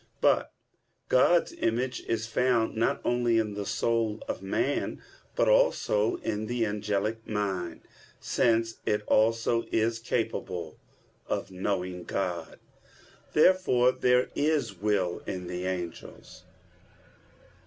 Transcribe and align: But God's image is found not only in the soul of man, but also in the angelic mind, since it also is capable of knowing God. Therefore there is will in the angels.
But 0.19 0.51
God's 1.09 1.53
image 1.53 2.03
is 2.07 2.25
found 2.25 2.75
not 2.75 3.01
only 3.05 3.37
in 3.37 3.53
the 3.53 3.67
soul 3.67 4.23
of 4.27 4.41
man, 4.41 4.99
but 5.35 5.47
also 5.47 6.15
in 6.23 6.47
the 6.47 6.65
angelic 6.65 7.27
mind, 7.27 7.81
since 8.19 8.77
it 8.87 9.03
also 9.05 9.61
is 9.71 9.99
capable 9.99 10.79
of 11.27 11.51
knowing 11.51 12.05
God. 12.05 12.59
Therefore 13.33 13.91
there 13.91 14.29
is 14.33 14.75
will 14.75 15.19
in 15.27 15.45
the 15.45 15.67
angels. 15.67 16.45